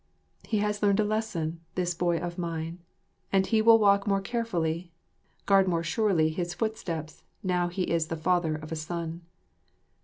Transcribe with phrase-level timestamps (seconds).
[0.41, 2.79] He has learned a lesson, this boy of mine,
[3.31, 4.91] and he will walk more carefully,
[5.45, 9.21] guard more surely his footsteps, now he is the father of a son.